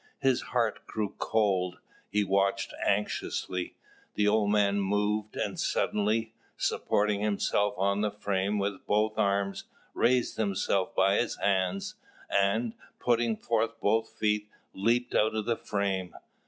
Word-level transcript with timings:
His 0.23 0.41
heart 0.41 0.87
grew 0.87 1.13
cold. 1.19 1.77
He 2.09 2.23
watched 2.23 2.73
anxiously; 2.83 3.75
the 4.15 4.27
old 4.27 4.49
man 4.51 4.79
moved, 4.79 5.35
and 5.35 5.59
suddenly, 5.59 6.33
supporting 6.57 7.21
himself 7.21 7.75
on 7.77 8.01
the 8.01 8.09
frame 8.09 8.57
with 8.57 8.83
both 8.87 9.15
arms, 9.19 9.65
raised 9.93 10.37
himself 10.37 10.95
by 10.95 11.17
his 11.17 11.35
hands, 11.37 11.97
and, 12.31 12.73
putting 12.97 13.37
forth 13.37 13.79
both 13.79 14.09
feet, 14.17 14.49
leapt 14.73 15.13
out 15.13 15.35
of 15.35 15.45
the 15.45 15.55
frame. 15.55 16.15